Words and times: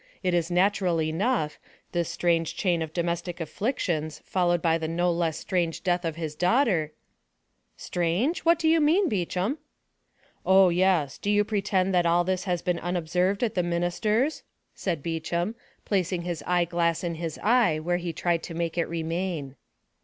It 0.23 0.33
is 0.33 0.49
natural 0.49 0.99
enough; 0.99 1.59
this 1.91 2.09
strange 2.09 2.55
chain 2.55 2.81
of 2.81 2.91
domestic 2.91 3.39
afflictions, 3.39 4.19
followed 4.25 4.59
by 4.59 4.79
the 4.79 4.87
no 4.87 5.11
less 5.11 5.37
strange 5.37 5.83
death 5.83 6.03
of 6.05 6.15
his 6.15 6.33
daughter——" 6.33 6.91
"Strange? 7.77 8.39
What 8.39 8.57
do 8.57 8.67
you 8.67 8.81
mean, 8.81 9.09
Beauchamp?" 9.09 9.59
"Oh, 10.43 10.69
yes; 10.69 11.19
do 11.19 11.29
you 11.29 11.43
pretend 11.43 11.93
that 11.93 12.07
all 12.07 12.23
this 12.23 12.45
has 12.45 12.63
been 12.63 12.79
unobserved 12.79 13.43
at 13.43 13.53
the 13.53 13.61
minister's?" 13.61 14.41
said 14.73 15.03
Beauchamp, 15.03 15.55
placing 15.85 16.23
his 16.23 16.43
eye 16.47 16.65
glass 16.65 17.03
in 17.03 17.13
his 17.13 17.37
eye, 17.43 17.77
where 17.77 17.97
he 17.97 18.11
tried 18.11 18.41
to 18.41 18.55
make 18.55 18.79
it 18.79 18.85
remain. 18.85 19.55